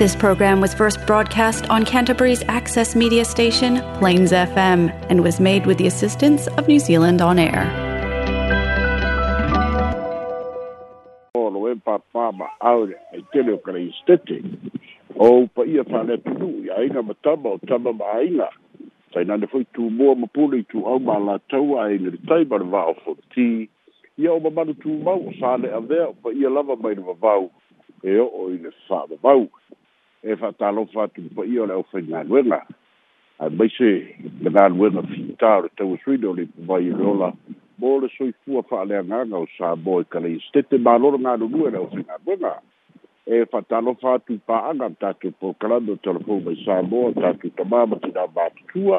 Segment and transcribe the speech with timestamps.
[0.00, 5.66] This program was first broadcast on Canterbury's access media station, Plains FM, and was made
[5.66, 7.66] with the assistance of New Zealand On Air.
[11.36, 12.46] ma
[28.04, 29.50] ia o sa lava mai
[30.22, 32.66] e fa talo fa tu po io le ofenga luenga
[33.38, 37.32] a bese le dan luenga fitar te u sui do le vai rola
[37.80, 41.46] bole sui fu fa le nga o sa e kale stete ma lor na do
[41.46, 42.60] due le ofenga luenga
[43.24, 46.52] e fa talo fa tu pa anga ta ke po kala do talo fu be
[46.64, 47.64] sa bo ta ke ta
[48.02, 48.92] ti da ba tu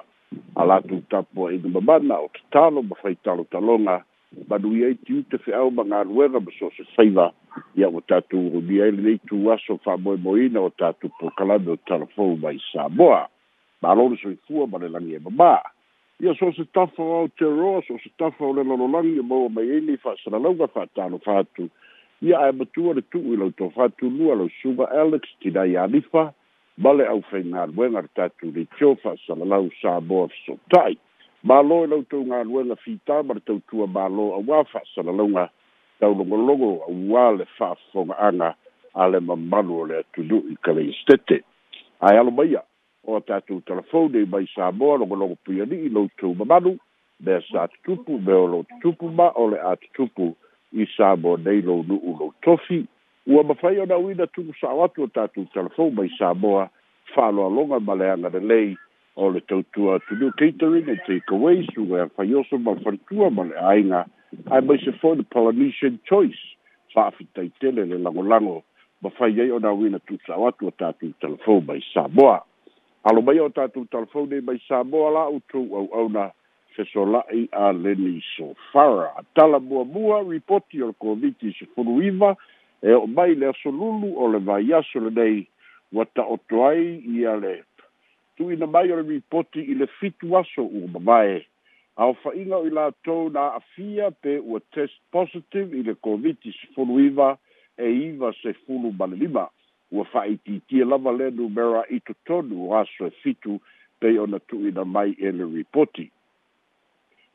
[0.58, 4.02] a la tu ta po e do ba na o talo ba fa talo talonga
[4.50, 7.26] manui ai tiu te feʻau ma galuega ma so se saiva
[7.80, 13.28] ia ua tatou urumia ai lenei tuaso faamoemoeina o tatou pokalame o talafou mai samoa
[13.82, 15.52] malole soifua ma le lagi e mamā
[16.24, 19.68] ia so se tafa o aoteroa so se tafa o le lalolagi e maua mai
[19.70, 21.68] ai nei faasalalauga faatalofa atu
[22.22, 26.32] ia ae matua le tuu i lautou fatulua lau suga alex tinai alifa
[26.78, 30.98] ma le ʻaufaigaluega le tatou leitio faasalalau samoa fesota'i
[31.44, 35.48] malo e lautou galuega fita ma le tautua malo auā fa'asalalauga
[36.00, 38.54] taulogologo auā le fa'afoga'aga
[38.94, 41.42] a le mamalu o le atunu'i kaleistete
[42.02, 42.62] ae alo maia
[43.06, 46.76] o tatou telefone i mai sa moa logologo puiali'i loutou mamalu
[47.26, 50.36] mea sa tutupu me o lou tutupu ma o le a tutupu
[50.78, 52.84] i sa mo nei lou nu'u lou tofi
[53.28, 56.70] ua mafai ona uina tugusa'o atu o tatou telefone mai sa moa
[57.16, 58.78] fa'aloaloga ma leaga lelei
[59.16, 64.06] o le tautua do catering e takeaways So, faioso ma fanitua ma le aiga
[64.50, 66.40] ae mai se foi le polynesian choice
[66.94, 68.64] fa'afitaitele le lagolago
[69.02, 72.42] ma fai ai ona auina tu'usa'o atu o tatou telefou mai samoa
[73.04, 76.32] alo mai o tatou telefou nei mai samoa la outou auauna
[76.76, 82.36] fesola'i a leni sofara atala muamua report your Covid is sefulu iva
[82.82, 85.48] e o mai le asolulu o le vaiaso lenei
[85.92, 87.58] ua ta'oto ai ia le
[88.42, 91.44] tu'uina mai o le ripoti i le fitu aso ua mavae
[92.02, 92.16] o
[92.66, 97.38] i latou na a'afia pe ua test positive i le koviti sefulu iva
[97.78, 99.46] e iva sefulu ma le lima
[99.92, 103.60] ua fa'aitiitia lava le numera i totonu o aso e fitu
[104.00, 106.10] pei ona tu'uina mai e le ripoti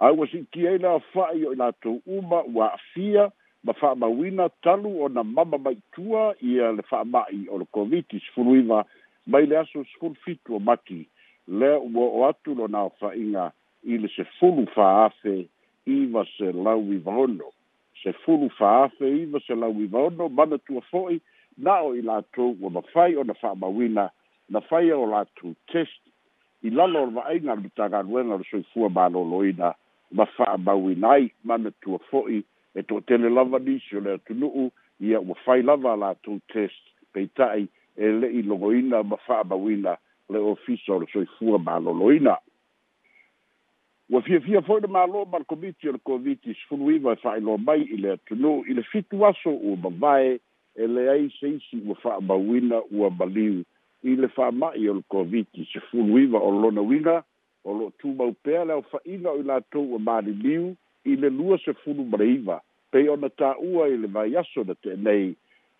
[0.01, 3.31] ae ua si'itia ai le aofa'i o i latou uma ua a'afia
[3.65, 8.83] ma fa'amauina talu ona mama maitua ia le fa'ama'i o le sefulu iva
[9.27, 11.07] mai le aso sefulufitu o maki
[11.49, 13.51] lea ua o atu lona afa'iga
[13.85, 15.35] i le sefulu fa'afe
[15.87, 17.51] iva se lau ivaono
[18.03, 21.19] sefulu fa'afe iva se lau ivaono manatua fo'i
[21.59, 24.11] na o i latou ua mafai ona fa'amauina
[24.51, 26.01] na faia o latou test
[26.63, 29.73] i lalo o va'aiga le tagaluega o le soifua malōlōina
[30.13, 32.43] ma fa'amauina ai manatua fo'i
[32.75, 34.71] e to'atele lava nisi o le atunu'u
[35.01, 36.83] ia ua fai lava a latou test
[37.13, 37.67] peita'i
[37.97, 39.97] e i logoina ma fa'amauina
[40.29, 42.37] le ofisa o le soifua malōlōina
[44.11, 47.87] ua fiafia fo'i le mālō ma le komiti o le koviti sefuluiva e fa'ailoa mai
[47.89, 50.37] i le atunuu i le fitu aso ua mavae
[50.77, 53.63] e leai se isi ua fa'amauina ua maliu
[54.05, 57.23] i le fa'ama'i o le koviti sefuluiva o lona uiga
[57.65, 60.75] o lo'o tumau pea le aufa'ina o i latou ua maliliu
[61.05, 65.37] i le lua sefulu ma le iva pei ona tā'ua i le vaiaso na nei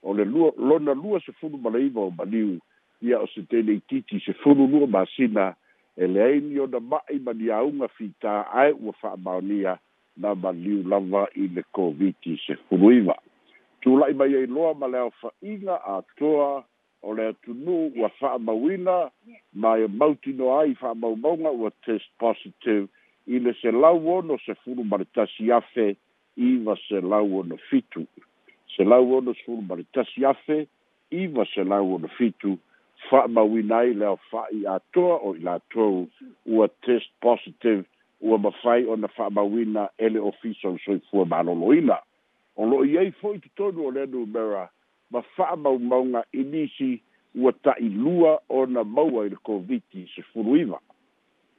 [0.07, 2.59] o le lua lona lua se fulu malaiva o maniu
[3.03, 5.55] ia o se tenei titi se fulu lua masina
[5.97, 9.79] e leai ni ona ma'i maniauga fitā ae ua fa'amaonia
[10.21, 13.17] na maliu lava i le koviti se fulu iva
[13.83, 16.63] tula'i mai ai loa ma le aofa'iga atoa
[17.03, 18.97] o le atunuu ua fa'amauina
[19.63, 22.87] ma e mautino ai fa'amaumauga ua test positive
[23.27, 25.97] i le selau ono se fulu ma le tasi afe
[26.37, 28.07] iva selau ono fitu
[28.77, 30.67] se lau ono sulu mali tasi afe,
[31.11, 32.59] iwa se lau ono fitu,
[33.11, 36.09] faa mawina i leo faa i atoa o i latou,
[36.47, 37.85] ua test positive,
[38.21, 41.99] ua mawhai o na faa mawina ele ofisa o soi fua malolo ina.
[42.57, 44.69] O lo i ei fo i tutonu o lenu mera,
[45.11, 47.01] ma faa mau maunga inisi,
[47.35, 50.81] ua ta i lua o na maua i le COVID-19 se furu iwa.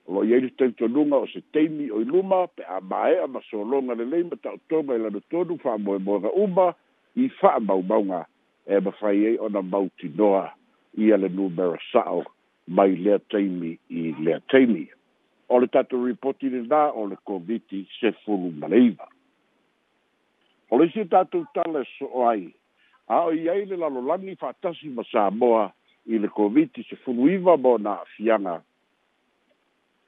[0.08, 2.80] O lo i ei tutonu to nunga o se teimi o i luma, pe a
[2.81, 6.30] mae a masolonga le leima ta o tonga i lana tonu, faa moe moe ga
[6.34, 6.74] umaa,
[7.18, 8.22] i fa mau mau nga
[8.66, 10.46] e ma fai e ona mau ti noa
[10.98, 12.24] i ale nu mera sao
[12.68, 14.88] mai lea teimi i lea teimi.
[15.50, 19.08] O le tatu ripoti ni nā o le koviti se fulu maleiva.
[20.69, 22.52] O le si tatu tala so ai,
[23.08, 25.72] a o i aile lalo lani fatasi ma sa moa
[26.06, 28.62] i le koviti se fulu iva mo na fianga.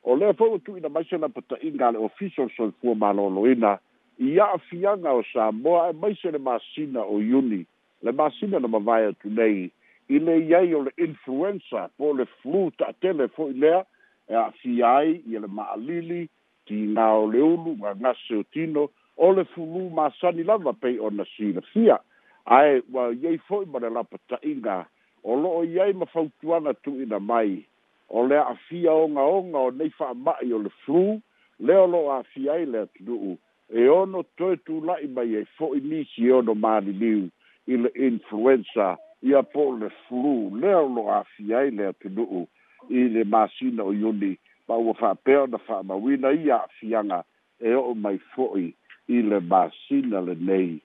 [0.03, 3.47] O le fau tu ina maise na pata inga le ofiso so i fua malolo
[3.49, 3.79] ina,
[4.19, 7.65] ia afiaga o sa moa e maise le masina o iuni
[8.03, 9.69] le masina na mavae atu nei
[10.11, 13.79] i le iai o le influenza po le flu taʻatele fo'i lea
[14.27, 16.25] e aafia ai ia le maʻalili
[16.67, 21.99] tinā o le ulu gagase o tino o le fulu masani lava pei ona silafia
[22.45, 24.83] ae ua iai fo'i ma le lapataʻiga
[25.23, 27.63] o lo'o i ai ma fautuaga tuuina mai
[28.09, 31.21] o le aafia ogaoga o nei fa'amaʻi o le flu
[31.59, 33.37] lea o lo'o aafia ai le atunuu
[33.71, 37.29] e ono toe tulai mai ai fo'i nisi e ono maliliu
[37.65, 42.47] i le influensa ia po le flu lea olo afia ai le atunu'u
[42.89, 44.33] i le masina o iuni
[44.67, 47.23] ma ua fa'apea ona fa'amauina ia afiaga
[47.61, 48.73] e o'o mai fo'i
[49.13, 50.81] i le masina lenei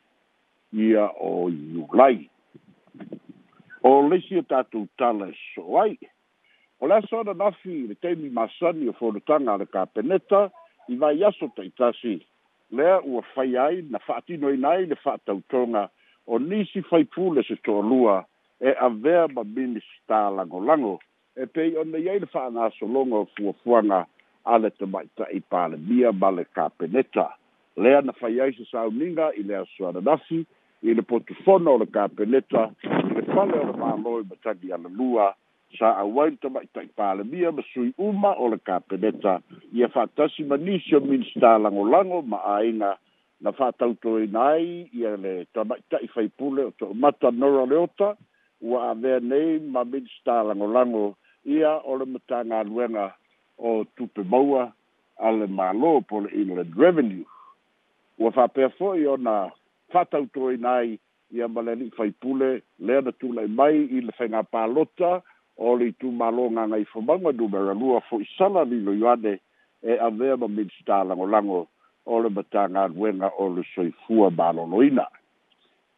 [0.76, 2.28] ia o iulai
[3.82, 5.96] o lesi o tatou tala e so ai
[6.80, 10.50] o le aso ona nafi le taimi masani o folotaga a le kapeneta
[10.92, 12.20] i vai aso taitasi
[12.70, 15.88] lea ua fai ai na fa'atinoina ai le fa'atautoga
[16.26, 18.24] o nisi faipule se toalua
[18.60, 20.98] e avea ma minista lagolago
[21.36, 24.06] e pei o nei ai le fa'agasologa o fuafuaga
[24.44, 27.26] a le tama'ita'i palemia ma le kapeneta
[27.76, 30.38] lea na fai ai se sauniga i le asoananasi
[30.88, 32.70] i le potofono o le kapeneta
[33.08, 35.34] i le fale o le mālo i matagi alalua
[35.78, 39.34] sa awai ta mai ta pala bia ma sui uma o le kapeneta
[39.72, 42.90] ia fa tasi manisio min sta lango lango ma aina
[43.42, 44.62] na fa tau to e nai
[45.00, 48.08] ia le ta mai ta fai pule o to mata nora leota
[48.70, 51.04] wa ave nei ma min sta lango lango
[51.56, 53.06] ia o le matanga luenga
[53.58, 54.64] o tupe maua
[55.26, 57.26] ale malo po le inland revenue
[58.22, 59.34] wa fa pe fo io na
[59.92, 60.86] fa tau to e nai
[61.34, 63.26] ia ma le fai pule le na tu
[63.58, 65.12] mai i le fenga palota lota
[65.56, 69.38] o le tu malonga ngai fomanga du bera lua fo isala ni lo yade
[69.82, 71.66] e avea ma minsta lango lango
[72.06, 75.06] o le batanga adwenga o le soifua balo loina.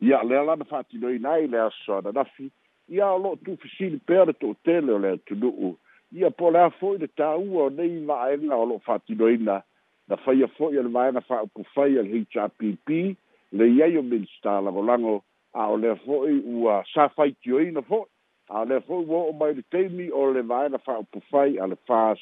[0.03, 2.51] Ia lea lana fati loina i lea soa da nafi,
[2.89, 5.77] ia o lo tu fisini pere to tele o lea tunu
[6.13, 9.63] ia po lea foi le ta ua o nei maenga o lo fati loina,
[10.09, 13.17] na faya foi ele maenga fa upu faya le HRPP,
[13.53, 15.25] le iaio minsta lango lango,
[15.55, 18.05] a o lea foi ua sa faiti oina foi,
[18.49, 21.59] a le fo wo o mai te mi o le vai na fa o fai
[21.59, 22.19] a le fas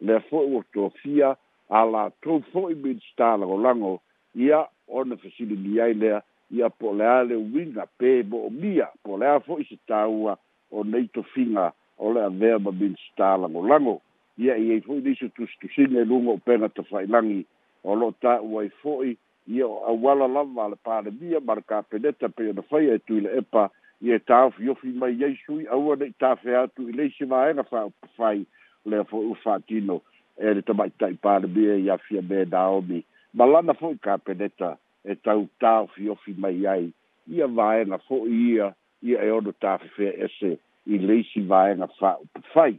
[0.00, 1.36] le fo o to fia
[1.70, 4.00] a la to fo i bi sta la o lango
[4.34, 6.20] ia o na fa si le mi ai le
[6.50, 10.34] ia po le ale winga pe bo mia po le a fo i sta ua
[10.70, 14.00] o nei to finga o le a ver ba bi sta la o lango
[14.36, 17.46] ia i fo i disu tu tu si le lungo pe na to fai langi
[17.86, 19.14] o lo ta ua e i fo i
[19.46, 22.62] ia o a wala lava le pa le mia marka pe neta pe o na
[22.66, 26.94] fai e tu le epa ia tāfiofi mai iai sui aua nei tafe atu i
[26.94, 28.44] leisi vaega faapafai
[28.86, 29.96] lea foi ua faatino
[30.38, 33.00] e le tamaʻitaʻi palemia ia fia me naomi
[33.34, 36.92] ma lana foʻi kapeneta e tau tāofiofi mai ai
[37.26, 38.70] ia vaega foʻi ia
[39.02, 40.54] ia e ono tafefea ese
[40.86, 42.78] i leisi vaega faupafai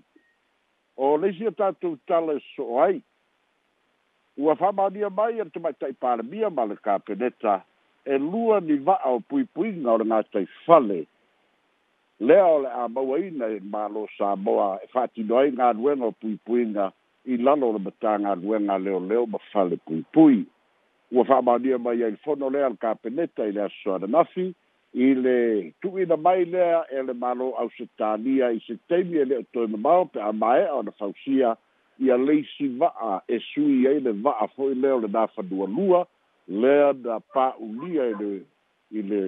[0.97, 3.01] o leisi a tatou tala e soo ai
[4.37, 7.59] ua faamaonia mai a e le tamaʻitaʻi palemia ma le kapeneta
[8.05, 11.05] e lua ni va'a o puipuiga o le gatai fale
[12.19, 16.91] lea o le a mauaina e mālo samoa e fa'atino ai galuega o puipuiga
[17.25, 20.45] i lalo o le matāgaluega a leoleo ma fale puipui
[21.11, 24.53] ua fa'amaonia mai ai fono lea le kapeneta i le asosoananafi
[24.93, 30.05] i le tu'uina mai lea e le mālo ausetania i setemi e lea toe mamao
[30.05, 31.57] pe amae'a ona fausia
[31.99, 36.07] ia leisi va'a e sui ai le va'a fo'i lea o le na fanualua
[36.49, 38.41] lea na pa'ulia ele
[38.91, 39.21] i le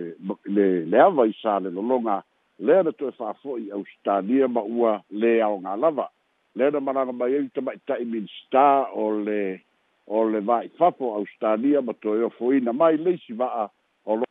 [0.46, 2.24] le leava i sa le lologa
[2.60, 6.10] lea na toe fa'afo'i austalia ma ua le aoga lava
[6.56, 9.62] lea na malaga mai ai tama ita'i minista o le
[10.08, 13.70] o le va'ifafo austalia ma toe ofoina mai leisi va'a
[14.06, 14.26] o lo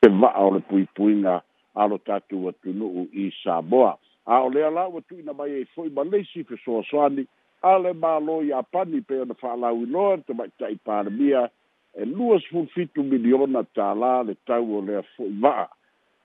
[0.00, 1.42] te va'a o le puipuiga
[1.74, 5.92] alo tatou atunu'u i saboa a o lea lau atu ina mai ai e foʻi
[5.94, 7.26] ma leisi fesoasoani
[7.62, 11.48] a le mālo i apani pe ona fa'alauinoa te maʻitaʻi palemia
[11.96, 15.66] e lua sefulu fitu miliona tālā le tau o lea foʻi va'a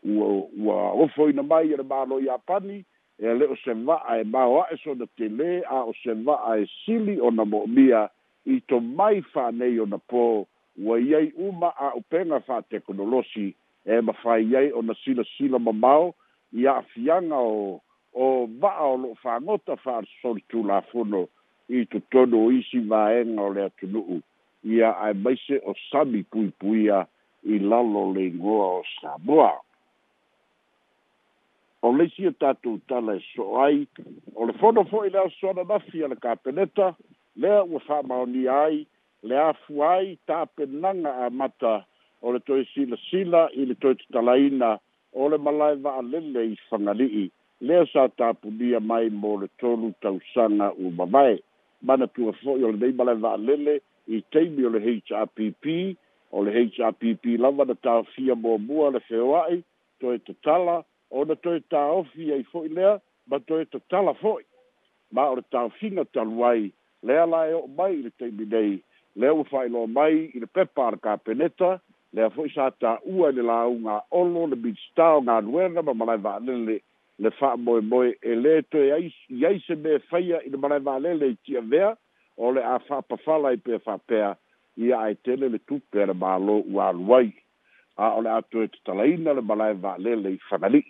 [0.04, 0.28] ua
[0.60, 2.86] ua ofo ina mai e le mālo i apani
[3.20, 6.66] e le o se va'a e mao a'e sona telē a o se va'a e
[6.86, 8.08] sili ona mo'omia
[8.48, 10.46] i tomai fa'anei ona pō
[10.80, 13.54] ua i ai uma a upega fa'ateknolosi
[13.86, 16.16] e mafai ai ona silasila mamao
[16.56, 17.82] ia afianga o
[18.14, 21.26] o va'a o lo'o fāgota fa'asolitulafono
[21.78, 24.22] i totonu o isi vaega o le atunu'u
[24.76, 27.04] ia ae maise o sami puipuia
[27.44, 29.52] i lalo leigoa o samoa
[31.82, 33.86] o leisi o tatou tala e so'o ai
[34.36, 36.96] o le fono fo'i le asoana nafi a le kapeneta
[37.36, 38.86] lea ua fa'amaonia ai
[39.24, 41.86] le afu ai tapenaga amata
[42.22, 44.78] o le toe silasila i le toe tatalaina
[45.14, 47.30] o le malae va'alele i fagali'i
[47.62, 51.40] lea sa tapunia mai mo le tolu tausaga ua mamae
[51.82, 53.74] mana tua fo'i o lenei malai va'alele
[54.08, 55.38] i taimi o le hrpp
[56.32, 59.64] o le hrpp lava na tafia muamua le feoa'i
[60.00, 64.44] toe tatala ona toe taofi ai fo'i lea ma toe tatala fo'i
[65.12, 66.72] ma o le taofiga talu ai
[67.04, 68.80] lea la e o'o mai i le taimi nei
[69.16, 71.80] lea ua fa'ailoa mai i le pepa a le kapeneta
[72.16, 76.80] lea fo'i sa ta'ua i le lauga a'olo le minstao galuega ma malai va'alele
[77.20, 80.80] le fa moe moe e le to e ai se me faia i le marae
[80.80, 81.92] valele i tia vea
[82.38, 84.30] o le a fa pafala i pe fa pea
[84.84, 87.34] i a e tele le tupe le malo ua luai
[88.00, 90.84] a o le ato e te talaina le marae valele i fanali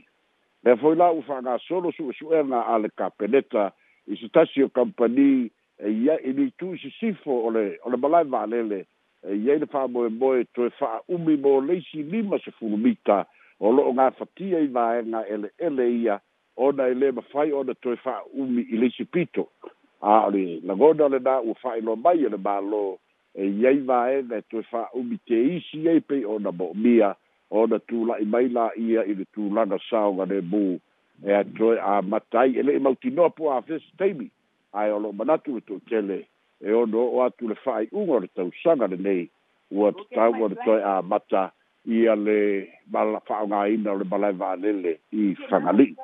[0.66, 3.72] le foi la ufa nga solo su e su erna a le kapeneta
[4.08, 7.98] i se tasio kampani e ia i ni tu si sifo o le o le
[7.98, 8.86] marae valele
[9.26, 12.52] e ia i le fa moe moe to e fa umi mo leisi lima se
[12.52, 13.26] fulumita e
[13.60, 16.20] o lo'o gafatia i vaega ele'ele ia
[16.58, 21.10] ona e lē mafai ona toe fa'aumi i leisipito pito a o le lagona o
[21.10, 22.98] lenā ua fa'ailoa e mai e le mālō
[23.36, 27.16] e iai vaega e toe fa'aumi te isi ai pei ona mo'omia
[27.52, 30.80] ona tula'i mai la ia i le tulaga saoga lemū
[31.26, 34.30] e atoe amata e e ai e le'i mautinoa po afesi taimi
[34.74, 36.26] ae o lo'o manatu le to'utele
[36.64, 39.30] e ono o'o atu le fa'ai'uga o le tausaga lenei
[39.72, 41.52] ua tatau ona toe amata
[41.86, 45.96] ia le balafa'aogāina o le balae valele i fagali'i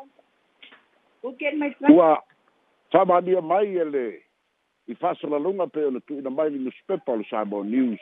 [1.91, 2.15] ua
[2.91, 4.05] fa'amalia mai e le
[4.87, 7.99] i fa'asalaloga pe o le tu'uina mai le newspepa o le samoa news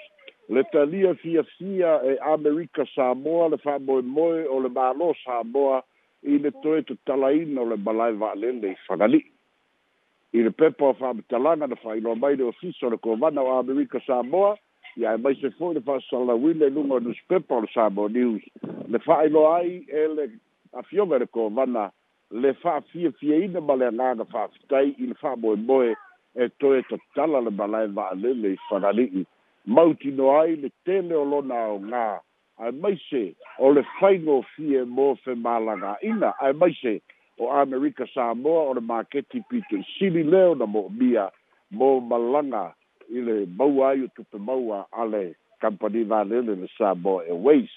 [0.50, 5.82] le talia fiafia e amerika samoa le fa'amoemoe o le mālō samoa
[6.24, 9.26] i le toe tatalaina o le balae va'alele i fagali'i
[10.38, 14.00] i le pepa o fa'amatalaga na fa'ailoa mai le ofisa o le kovana o amerika
[14.06, 14.56] samoa
[14.98, 18.42] ia e maise foʻi le faasalalauina i luga o newspaper o le sabo news
[18.88, 20.28] le faailoa ai e le
[20.80, 21.90] afiova le kovana
[22.32, 25.96] le faafiafiaina ma le agaga faafitai i le faamoemoe
[26.36, 29.26] e toe tatala le malae vaalele i fanali'i
[29.66, 32.06] mautino ai le tele o lona aogā
[32.62, 33.24] ae maise
[33.58, 37.00] o le faigofie mo femālagaina ae maise
[37.42, 41.30] o amerika samoa o le maketi pitoisili lea ona moomia
[41.72, 42.70] mo malaga mo
[43.10, 47.70] ile le maua ai o tupe maua ale le kampani valele le sabo airways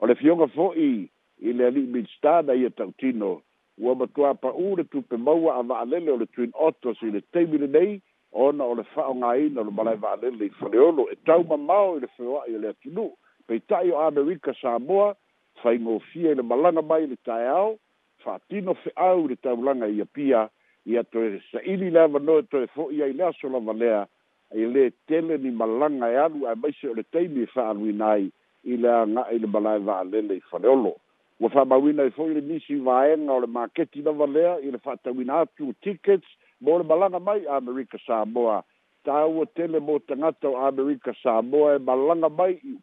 [0.00, 1.08] o le fioga fo'i
[1.40, 3.40] i le ali midstana ia tautino
[3.78, 7.58] ua matuā pa'u le tupe maua a va'alele o le twin autos i le taimi
[7.58, 8.00] lenei
[8.32, 12.06] ona o le fa'aogāina o le malai va'alele i faleolo e tau mamao i le
[12.16, 13.10] feoa'i o le atunu'u
[13.46, 15.14] peita'i o amerika samoa
[15.62, 17.78] faigofia i le malanga mai le taeao
[18.24, 20.48] fa'atino fe'au i le taulaga ia pia
[20.86, 24.06] ia toe sa'ili le avanoe toe fo'i ai le aso lava lea
[24.54, 27.70] e le teme ni malanga ya e lu a maise o le teimi e faa
[27.70, 28.30] alui nai
[28.70, 29.38] i le anga i
[29.82, 30.96] va alele i faleolo.
[31.40, 34.54] Wa faa ba e i so le nisi va enga o le maketi lava lea
[34.62, 36.26] i le faa tawina atu tickets
[36.60, 38.62] mo le malanga mai america Amerika Samoa.
[39.04, 42.78] Ta ua teme mo tangata o america Samoa e malanga mai i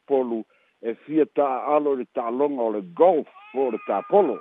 [0.84, 4.36] e fia ta alo le talonga o le golf po ta polo.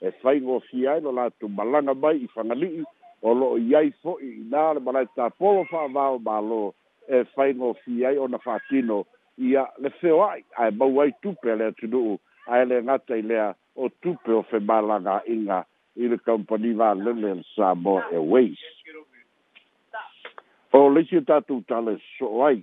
[0.00, 2.84] E whaingo fia e la tu malanga mai i whangalii
[3.22, 6.60] o lo'o iai fo'i inā le malai tapolo fa'avao mālō
[7.08, 9.02] e faigofi ai ona fa'atino
[9.50, 13.88] ia le feoa'i ae mau ai tupe lea tunu'u ae le gata i lea o
[14.02, 15.62] tupe o femālagā'iga
[16.02, 18.62] i le kompani valele le samoa airways
[20.72, 22.62] o leisi o tatou tale so'o ai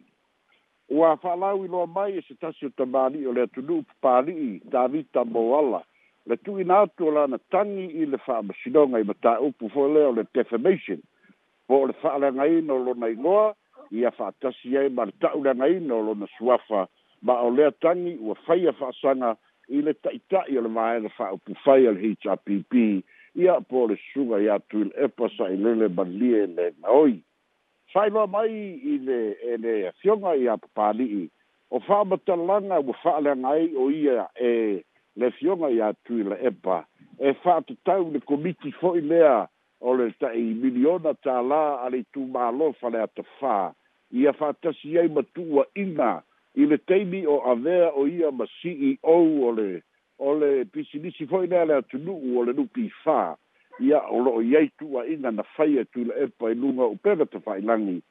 [0.90, 5.50] ua fa'alau iloa mai e se tasi o tamāli'i o lea tunu'u papali'i tavita mo
[5.60, 5.84] ala
[6.28, 9.38] le tu ina tu la na tangi il le fa ma si donga i mata
[9.40, 11.00] upu fo le le defamation
[11.68, 13.54] po le fa la ngai no lo na ingoa
[13.92, 16.88] i a fa tasi e ma ta u la ngai no lo na suafa
[17.22, 19.36] ma o le tangi u fa ia fa sanga
[19.70, 21.94] i le ta ita i le mai le fa upu fa i le
[22.26, 22.74] HRPP
[23.42, 26.46] i a po le suga i a tu il epa sa i lele ma lie
[26.58, 27.22] le na oi
[27.94, 28.50] fai lo mai
[28.94, 29.20] i le
[29.52, 31.24] e le fionga i a papali i
[31.70, 34.84] o fa ma talanga u fa la ngai o ia e eh,
[35.20, 36.82] le fioga iā tui la epa
[37.20, 39.46] e fa fa'atatau le komiti fo'i lea
[39.82, 43.58] o le ta'i miliona tālā a le itumālofa le atafā
[44.22, 46.12] ia fa'atasi ai ma tu'uaʻiga
[46.62, 49.16] i le taimi o avea o ia ma ceo
[49.48, 49.82] o le
[50.20, 53.36] o le pisinisi fo'i lea le nu o le lupifā
[53.80, 56.92] ia o lo'o i ai tu'uaʻiga na fai faia e tui la epa i luga
[56.92, 58.02] upega tafa'ailagi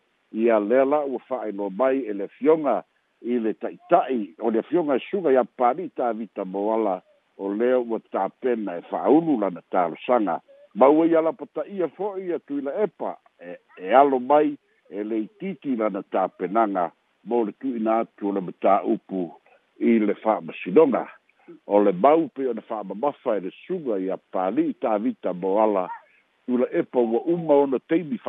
[0.40, 2.82] ia lea la ua fa'ailoa mai e le fioga
[3.25, 7.00] ile le taʻitaʻi o le afioga e suga ia palii tavita moala
[7.38, 10.40] o lea ua tapena e fa'aulu lana talosaga
[10.75, 14.57] ma ua ia lapataʻia fo'i atu i la epa e, e alo mai
[14.90, 16.90] e leitiiti lana tapenaga
[17.25, 19.31] mo le tuuina atu o le ile
[19.81, 21.09] i le fa'amasinoga
[21.66, 25.88] o le mau pei ona fa'amamafa e le suga ia palii tavita moala
[26.49, 28.21] i la epa ua uma ona teimi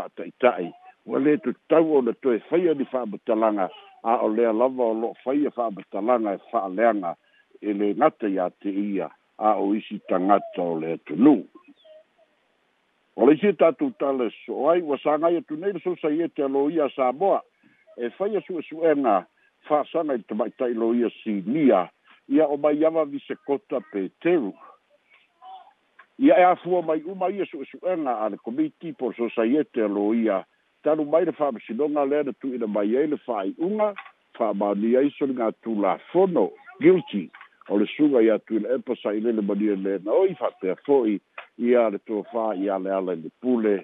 [1.07, 3.69] o le lē tutau ona toe faia ni fa'amatalaga
[4.05, 7.15] a o lea lava o lo lo'o faia fa'amatalaga e fa'aleaga
[7.61, 9.07] e, e le gata iā te ia
[9.37, 11.35] a o isi tangata o le tunu.
[13.15, 16.27] o le isi e tatou tala so ai ua sāgai atu nei le sousai e
[16.29, 17.41] te aloia a samoa
[17.97, 19.25] e faia su'esu'ega
[19.67, 21.87] fa'asaga i le tama'ita'i loia si mia
[22.29, 24.53] ia o mai ava visekota peteru
[26.19, 29.81] ia e afua mai uma ia su'esu'ega a le komiti po le sosai loia te
[29.83, 30.45] aloia
[30.85, 33.87] talu mai le fa'amasinoga lea na tu'uina mai ai le fa'ai'uga
[34.37, 36.43] fa'amaoni ai so le gatulafono
[36.81, 37.23] guilty
[37.73, 41.15] o le suga iā tuila epa saʻilai le mania lena oi fa'apea fo'i
[41.65, 42.77] ia le tofā iā
[43.13, 43.75] i le pule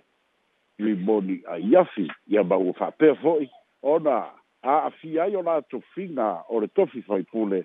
[0.78, 3.50] limoni aiafi ia ma ua fa'apea fo'i
[3.82, 4.20] ona
[4.62, 7.64] a'afi ai o latou figa o le tofi faipule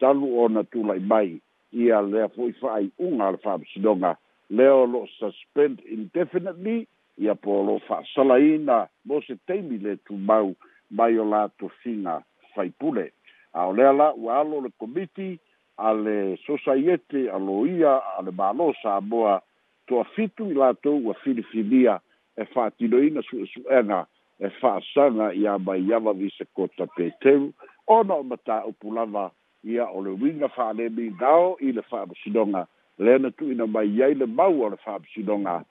[0.00, 1.40] talu ona tula'i mai
[1.72, 4.16] ia lea fo'i fa'ai'uga a le fa'amasinoga
[4.50, 6.86] lea o lo'o suspend indefinitely
[7.18, 10.52] ia po lo fa salaina mo se teimi le tu mau
[10.90, 12.20] mai o la to singa
[12.54, 13.10] fai pule
[13.56, 15.38] a ole ala wa alo le komiti
[15.78, 19.40] ale sosaiete alo ia ale malo sa boa
[19.88, 22.00] to afitu i la to wa filifilia
[22.36, 24.04] e fa tidoina su su ena
[24.38, 27.52] e fa sanga ia ba ia va vise kota peteu
[27.86, 29.30] ona o mata o pulava
[29.64, 32.66] ia o le winga fa le mi dao i le fa bisidonga
[32.98, 35.64] lena tu ina mai yai le mau ar fab sidonga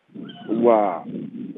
[0.50, 1.06] wa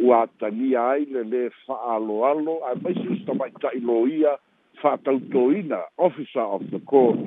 [0.08, 4.36] ua atagia ai le lē fa'aaloalo ae maisista maita'iloia
[4.82, 7.20] fa'atautoina officer of the court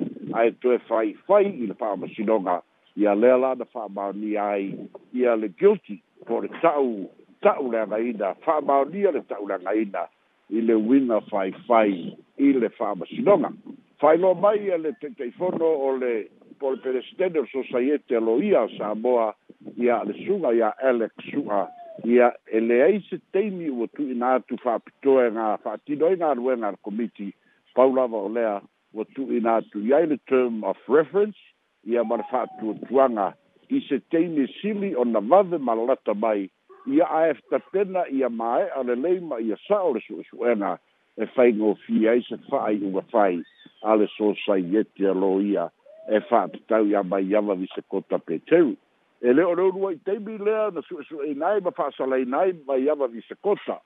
[0.42, 2.54] ae toe faifai i le fa'amasinoga
[3.04, 4.64] ia lea la na fa'amaonia ai
[5.23, 6.88] ia le guilty po le ta'u
[7.49, 10.06] ta'u leagaina fa'amaonia le ta'u leagaina
[10.56, 11.93] i le uina faifai
[12.49, 13.50] i le fa'amasinoga
[14.00, 16.14] fa'ailoa mai ia le taitaifono o le
[16.60, 19.32] po le peresitene o le sosaiete aloia o samoa
[19.76, 21.66] ia le suga ia alex su'a
[22.04, 26.71] ia e leai se teimi ua tu'i na atu fa'apitoa e ga fa'atinoai galuega a
[26.73, 27.32] le komiti
[27.75, 28.60] pau lava o lea
[28.95, 29.60] ua tu'i na
[30.08, 31.36] le term of reference
[31.84, 33.34] ia ma le fa'atuatuaga
[33.69, 36.50] i se teimi sili o na wave ma lata mai
[36.86, 40.78] ia ae fetapena ia mae'a lelei ma ia sa'o le su'esu'ega
[41.17, 43.43] e faigofi ai se fa'ai ua fai
[43.82, 45.71] a le sosaiete alo ia
[46.10, 48.76] e fa'apitau ia mai iava visekota peteru
[49.23, 52.76] e le o leo lua i teimi lea na suʻesuʻe inai e ma faasalainai ma
[52.80, 53.76] iava visekota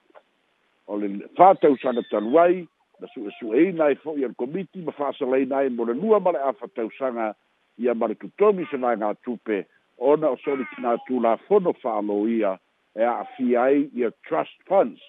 [0.87, 2.69] o le fatausaga talu ai
[3.01, 6.53] na suʻesuʻeina e ai fo'i ale komiti ma faasalainai mo le lua ma le a
[6.53, 7.35] fatausaga
[7.79, 9.65] ia ma le totogi se vaega tupe
[9.99, 12.55] ona o solitinā tulafono fa'aloia
[12.95, 15.03] e a'afia ai ia trust funds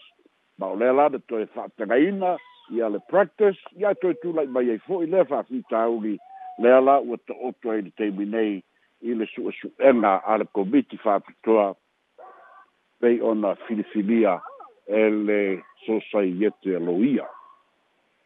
[0.58, 2.36] ma o lea la na toe fa'atagaina
[2.74, 6.18] ia le practice ia toe tula'i mai ai fo'i lea fa'afitauli
[6.58, 8.64] lea la ua to'oto ai le taimi nei
[9.02, 11.76] i le suʻesuʻega a le komiti fa'apitoa
[13.00, 14.42] pei ona filifilia
[14.88, 17.28] e le sosai iete e loia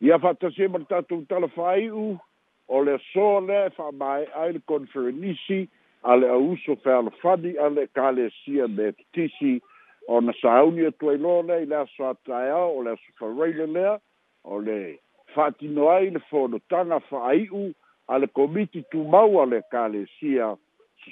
[0.02, 2.18] ia fa'atasi e ma le tatou talafaai'u
[2.68, 5.68] o le asoa lea e fa'amae'a i le konferenisi
[6.04, 9.60] a le auso fealofani a le ekalesia me ptisi
[10.08, 13.98] ona sauni atua iloa lea i le aso ataeao o le aso faraile lea
[14.44, 15.00] o le
[15.34, 17.74] fa'atino ai le fonotaga fa'ai'u
[18.10, 20.58] ale komiti tu mau ale kale sia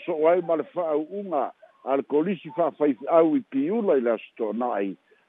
[0.04, 1.54] so so ai mal fa unga
[1.86, 2.86] al kolisi fa fa
[3.20, 4.88] au i pi ula i lasto nai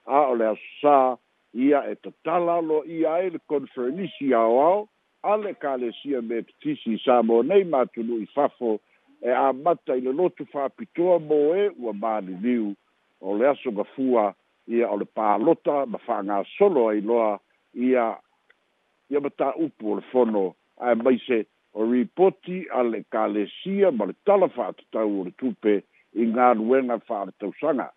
[0.09, 0.50] a ole
[0.81, 1.16] sa
[1.54, 4.88] ia e to tala lo ia el konferensi ao ao
[5.22, 8.81] ale kale sia me tisi sa mo nei ma tu lui fafo
[9.20, 12.72] e a mata i le lotu fa pitoa mo e ua mali liu
[13.20, 14.33] o le aso gafua
[14.66, 17.38] ia o le pālota ma fa ngā solo ai loa
[17.74, 18.16] ia
[19.12, 21.44] ia mata upu o le fono ai mai se
[21.78, 24.46] o ripoti a le kalesia ma le tala
[24.94, 25.82] o tupe
[26.14, 27.90] i galuega fa'aletausaga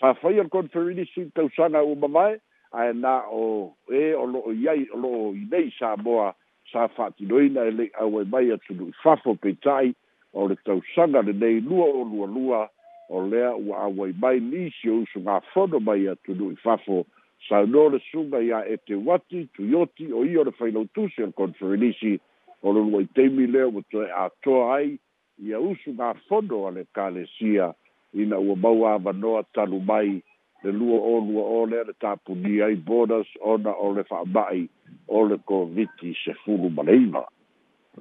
[0.00, 2.34] sa faia le conferenisi tausaga ua mavae
[2.80, 6.34] ae na o e o lo'o iai o lo'o i nei sa moa
[6.72, 9.94] sa fa'atinoina e le'i auai mai atunu i fafo peita'i
[10.34, 12.66] o le tausaga lenei lua o lualua
[13.08, 17.04] o lea ua auai mai nisi o uso gafono mai atunu i fafo
[17.46, 21.36] saunō le suga iā e te wati tuioti o ia o le failautusi o le
[21.38, 22.18] conferenisi
[22.62, 24.98] o lo lua i teimi leo mo toe a toa ai
[25.38, 27.68] ia usu ngā fono a le kālesia
[28.14, 30.18] i na ua mau a manoa talu mai
[30.64, 34.66] le lua o lua o lea le tāpuni ai borders ona o le whaamai
[35.06, 37.22] o le koviti se fulu maleima.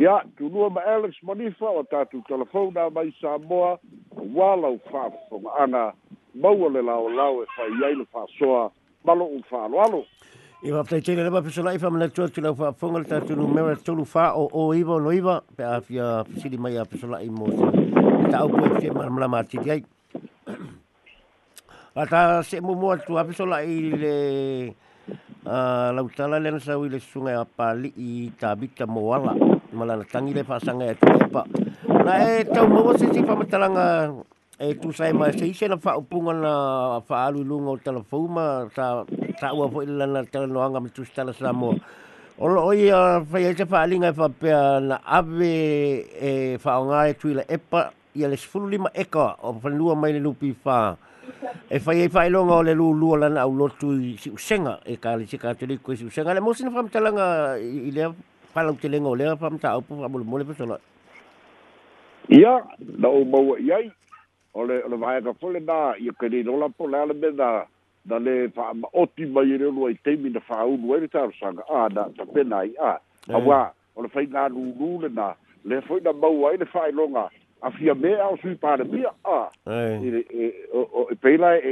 [0.01, 3.77] Ia, tu lua ma Alex Monifa o tātu telefona mai Samoa
[4.17, 5.93] o wālau whaafonga ana
[6.33, 8.71] maua le lao lao e whai iai le whaasoa
[9.05, 10.01] malo un whaaloalo.
[10.63, 13.75] I wa ptai tere lewa pisola i whamana tua tila wha whonga le tātunu mewa
[13.77, 17.29] tolu fa o o iwa no iwa pe a fia siri mai a pisola i
[17.29, 19.83] mō te ta au koe fia maramala mātiri ai.
[21.93, 24.17] A tā se mō mō atu a pisola i le
[25.45, 29.37] lautala le nasau i le sunga a pāli i tābita moala
[29.77, 31.45] malana tangi le whasanga e tuepa.
[32.01, 33.87] Na e tau mō se si whamatalanga
[34.59, 36.51] e tu sai mai se ise na fa upunga na
[37.05, 39.05] fa lunga o telefoma sa
[39.37, 41.77] sa ua fo ila na tele noanga mi tu stala sa mo
[42.41, 44.49] Olo oi a fa ia fa alinga fa e pe
[44.89, 45.53] na ave
[46.17, 46.73] e fa
[47.07, 50.97] e tuila epa ia le sfulu lima eka o fa mai le lupi fa
[51.69, 54.97] e fa ia fa ilonga o le lu lu la na lotu si usenga e
[54.97, 56.73] ka le sika tele ko si usenga le mo sina
[57.61, 58.09] i lea
[58.53, 60.79] fa lau telenga o le fa au pu fa mo le pe sala
[62.29, 62.59] Ia,
[62.99, 63.87] na o maua iai,
[64.57, 67.67] ole ole vai ka fole da io che ri rola po la be da
[68.03, 71.07] da le fa otti mai e re lo ai temi da fa u lo e
[71.07, 73.33] ta sa a da da pe nai a eh.
[73.35, 76.65] a wa ole fai na lu lu le na le foi da bau ai ile
[76.65, 77.29] fai longa
[77.61, 80.23] a fia me au sui pa de bia a eh.
[80.33, 81.71] e o e pe la e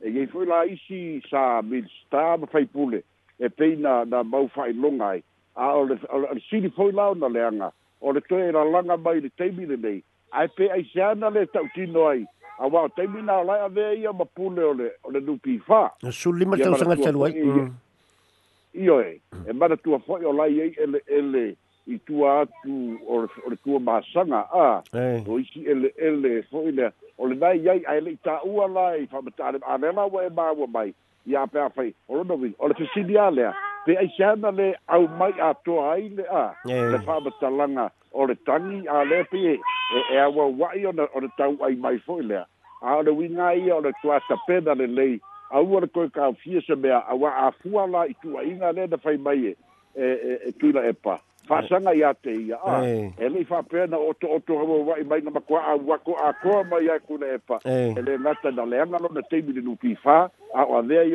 [0.00, 3.04] e e foi la isi sa bil sta ba fai pule
[3.38, 5.20] e pe da bau fai longa
[5.54, 9.12] a ole ole si di foi la na le anga ole to era langa ba
[9.16, 12.24] ile temi de nei ai pe ai sana le tau tino ai
[12.58, 15.80] a wa te mina lai a ve ia ma pule ole ole du pi fa
[16.02, 19.02] na su lima tau sanga tau ai io mm.
[19.02, 21.44] e e mana tua fo io lai ai ele ele
[21.86, 22.74] i tua atu
[23.14, 23.20] o
[23.52, 24.80] le tua masanga a
[25.28, 29.06] o isi ele ele fo ina o le nai ai ai le ta ua lai
[29.06, 30.94] fa mata ale a nema wa e ma wa mai
[31.26, 33.52] ia pe a fai o lo no vi o le fisidi a lea
[33.84, 37.86] pe ai sana le au mai a to ai le a le fa ba langa
[38.18, 39.58] o le tangi a le pe e
[40.12, 42.38] e a wa wa o na o le tau ai mai fo le
[42.90, 45.18] a le wi i o le tua sa pe le lei
[45.50, 48.54] a u ko ka fie se me a wa a fu ala i tu ai
[48.76, 49.54] le da fai mai e
[49.94, 50.06] e
[50.46, 51.18] e e, e pa
[51.48, 54.26] fa sanga ya te ia a e, e, e le fa pena na o to
[54.30, 57.00] o to ho wa i mai na ma a wa ko a ko mai ai
[57.06, 59.74] ku e pa e le na ta le anga lo na te mi le nu
[60.04, 61.14] fa a o a ve ai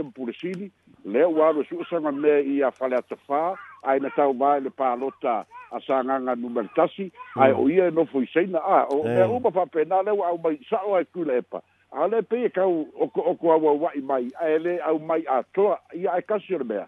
[1.05, 4.69] le ua alu e suʻusaga mea i a fale atafā ae na taumā e le
[4.69, 7.59] palota a sagaga numa le tasi ae mm.
[7.59, 9.25] o ia e nofo isaina a ea eh.
[9.25, 12.49] e uma faapena le ua au mai saʻo ae kuila epa a le pei e
[12.49, 16.63] kau oko oko auauaʻi mai ae lē au mai atoa ia ae kasi o le
[16.65, 16.87] mea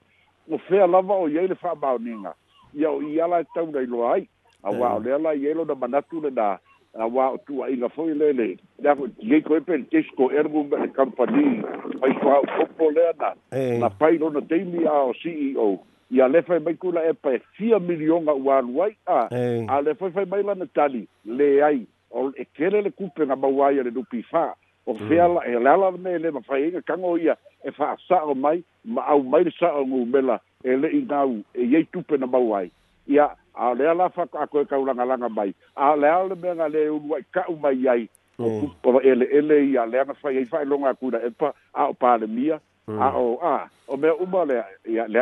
[0.51, 2.33] o fea lava o iai le faamaoniga
[2.73, 4.27] ia o i ala e taunailoa ai
[4.63, 5.05] auaʻo eh.
[5.05, 6.57] lea la iai lona manatu lenā
[6.97, 11.61] awa tu ai na foi lele da ye ko pen tesco ergo ba company
[12.03, 13.33] ai fa popo lena
[13.79, 17.29] na pai no na temi a o ceo ya le fai mai kula e pa
[17.61, 19.29] 4 milion a wa wai a
[19.75, 22.89] a le fai e fai mai la na tali le ai o e kere le
[22.91, 25.53] kupe na bawai le do pifa o fela mm.
[25.53, 28.63] e la la me le ma fai ga kango ia e fa sa o mai
[28.85, 32.69] ma au mai sa o mela e le inau e ye tupe na bawai
[33.07, 36.53] ya a le ala fa a ko ka ulanga langa mai a le ala me
[36.55, 38.67] nga le un wai ka mai ai mm.
[38.83, 41.53] o ele ele i a le ana fa ai fa longa ku da e pa
[41.73, 43.15] a o pa le mia a mm.
[43.15, 44.61] o a o me u ba le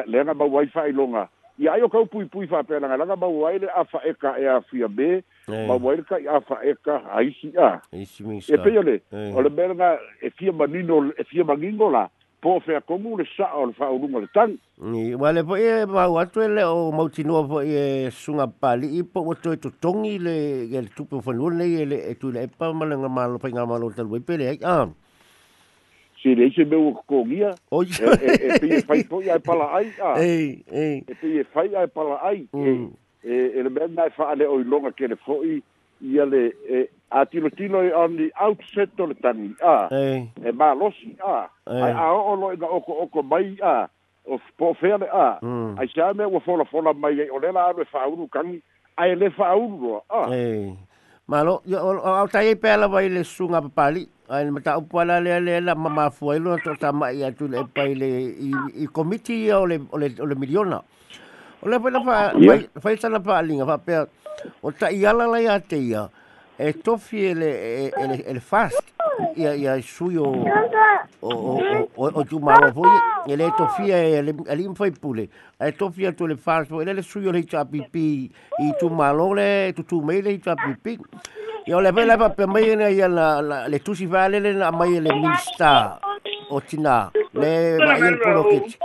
[0.06, 1.28] le nga ba wai fa longa
[1.60, 4.00] i ai o ka pui pui fa pe nga langa ba wai le a fa
[4.06, 5.68] e ka e a fi a be mm.
[5.68, 8.54] ma wai ka i a fa e ka ai si a e si mi sa
[8.54, 9.02] e pe ele
[9.34, 12.08] o le me nga e fi a manino e fi a mangingola
[12.41, 14.54] po fe a komu le sa o le fa o lunga le tang.
[14.78, 19.02] Ni, wa le po e mau atu ele o mautinua po e sunga pali i
[19.04, 20.36] po watu e tutongi le
[20.69, 23.39] e le tupu fanua le e le e tu le epa ma le nga malo
[23.41, 24.88] pa inga malo le talu epe le eki a.
[26.21, 27.56] Si le ise meu o kongia.
[27.73, 30.12] O E pi e fai e, e po i ai pala ai a.
[30.21, 32.45] E pi e fai ai pala ai.
[32.54, 32.88] E, mm.
[33.26, 35.58] e le mea nai fa ale o longa ke le fo i.
[36.13, 40.52] Ia le e a tino tino i on the outset o le tangi a e
[40.60, 43.76] ma losi a a o lo ga oko oko mai a
[44.32, 45.80] o po fele a hmm.
[45.80, 48.60] ai sa me wa fola fola mai e o le la ave fa uru kangi
[49.02, 50.28] ai le fa uru a
[51.32, 51.89] ma lo o
[52.20, 55.39] au tai pe la vai le sunga pa pali ai le mata upo la le
[55.46, 58.12] le la mama fuai lo to ta mai a tu le pa i le
[58.76, 60.84] i komiti o le o le o le miliona
[61.63, 62.15] o le pa la fa
[62.82, 63.96] fa sa la pa linga fa pe
[64.62, 66.04] o ta i ala la ya te ya
[66.58, 68.78] esto fieles, el, eh, eh, el, el fast
[69.36, 70.41] y, y, el suyo, o,
[71.22, 71.88] o, o,
[72.20, 72.74] o tu mamá,
[73.28, 77.65] el esto fieles, el, el infaipule, esto fieles tu el fast, el suyo le echa
[77.65, 81.00] pipí, y tu malo le tu tu me le echa pipí.
[81.65, 84.30] Y ahora ve la papel, me viene ahí la, la, la, la, la, la, la,
[84.30, 88.76] la, la, la, la, la, la, le va el polo kit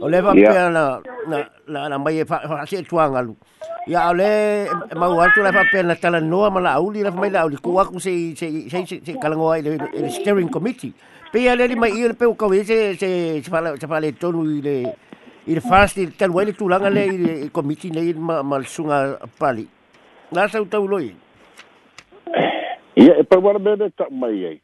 [0.00, 1.38] o le va pia na na
[1.72, 3.34] na na mai e fa ha se tuanga lu
[3.86, 4.30] ya le
[5.00, 7.44] ma u alto le va pia na tala no ma la uli la mai la
[7.46, 9.70] uli ku aku se se se se kalango ai le
[10.16, 10.92] steering committee
[11.32, 13.08] pe ya le mai il pe u ka e se se
[13.42, 14.74] se fa le to i le
[15.52, 18.98] il fast il tal wel tu langa le committee le ma mal sunga
[19.40, 19.66] pali
[20.32, 21.10] na sa u tau loi
[23.06, 24.61] ya e pa war bebe ta mai ai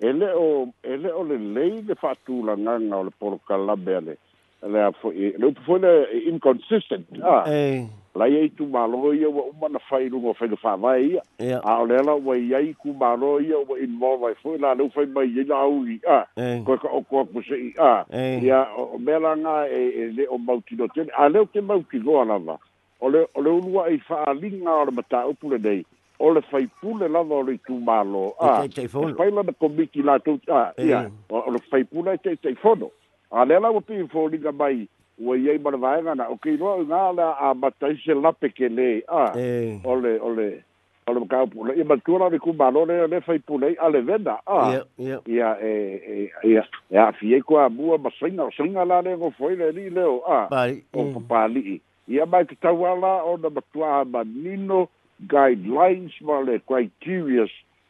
[0.00, 4.16] ele o ele o le lei le fatu la nganga o le por calabe ale
[4.62, 5.92] ele foi ele foi le
[6.30, 7.44] inconsistent ah
[8.18, 11.84] la ye tu malo ye o mana fai lu o fai fa vai a o
[11.86, 15.06] le la o ye ku malo ye o in mo vai foi la no foi
[15.06, 16.16] mai ye la u a
[16.64, 18.04] ko ko ko ku se a
[18.40, 21.60] ya o bela nga e, e le o mauti do ten a le o ke
[21.60, 22.56] mauti go ala va
[23.00, 25.84] o le o le u wa i fa linga o mata o pu le dei
[26.20, 31.36] o le faipule lava o le itumālo apaila ah, e na komiti latou aia ah,
[31.46, 32.90] o le faipule ta taifono
[33.32, 34.84] a lea lau pei foliga mai
[35.24, 39.24] ua iai ma le vaega na okei loa iga le a mataise lape kelē a
[39.30, 39.40] ah,
[39.88, 40.48] o le o le
[41.08, 44.00] o le makaupula ia matua la o le itumālo le le faipule ai a le
[44.00, 49.00] vena a ya ya ia e, e aafiai ko amua ma saiga o saiga la
[49.00, 50.46] le gofoai le alii leo a
[50.92, 51.14] o mm.
[51.16, 54.86] papali'i ia mae tatau ala ona matua amanino
[55.26, 57.44] guidelines ma le criteria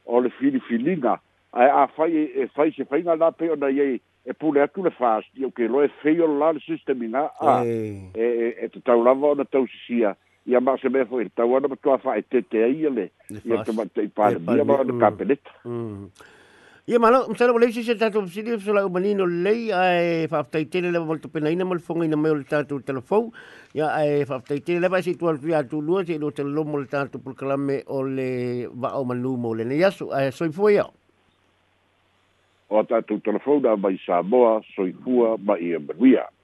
[0.06, 1.18] o le filifiliga
[1.52, 4.90] ae a fai e fai se faiga la pe ona iai e pule atu le
[4.98, 9.44] fasti o ke loe fei o la le sistemiga a e e tatau lava ona
[9.44, 10.14] tausisia
[10.46, 13.10] ia ma se mea foi le tau ana matoa faaetete ai ia le
[13.46, 15.00] ia tamataʻi palemia ma ona mm.
[15.00, 16.10] kapeleta mm.
[16.86, 20.90] Ia malo, msala wale si se tatu psili so la umanino lei ai fa taitele
[20.90, 23.30] le volto pena ina mal fonga ina meo tatu telefon
[23.74, 26.86] ia ai fa taitele va si tual tu atu lua si no te lo mol
[26.88, 30.74] tatu por clame o le va o manu mo le ia so ai soi foi
[30.80, 30.86] ia
[32.70, 36.39] o tatu telefon da vai sa boa soi fua ba ia beria